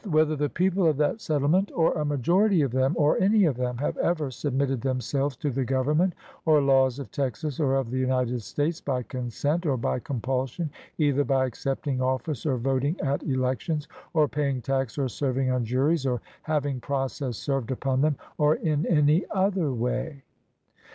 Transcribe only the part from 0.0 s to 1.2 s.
Whether the people of